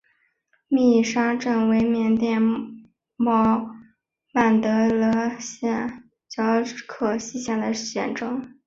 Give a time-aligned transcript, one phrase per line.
[0.67, 2.41] 密沙镇为缅甸
[3.15, 5.69] 曼德勒省
[6.35, 8.25] 皎克西县的镇区。